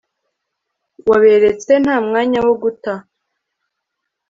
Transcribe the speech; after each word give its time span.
waberetse, 1.09 1.71
nta 1.83 1.95
mwanya 2.07 2.39
wo 2.45 2.53
guta 2.61 2.93